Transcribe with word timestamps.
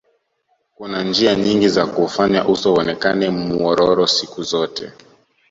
kuna 0.75 1.03
njia 1.03 1.35
nyingi 1.35 1.69
za 1.69 1.85
kuufanya 1.87 2.47
uso 2.47 2.73
uonekane 2.73 3.29
mwororo 3.29 4.07
siku 4.07 4.43
zote 4.43 4.91